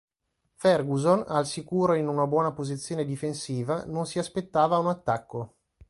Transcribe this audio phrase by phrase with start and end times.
[0.55, 5.57] Ferguson, al sicuro in una buona posizione difensiva, non si aspettava un attacco.